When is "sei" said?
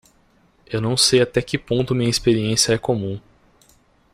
0.97-1.21